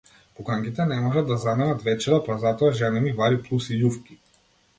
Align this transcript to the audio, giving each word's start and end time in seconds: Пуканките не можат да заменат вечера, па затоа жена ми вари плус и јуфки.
Пуканките 0.37 0.87
не 0.91 0.95
можат 1.03 1.27
да 1.31 1.37
заменат 1.43 1.85
вечера, 1.89 2.19
па 2.31 2.39
затоа 2.45 2.73
жена 2.81 3.05
ми 3.05 3.13
вари 3.21 3.39
плус 3.45 3.71
и 3.79 3.79
јуфки. 3.85 4.21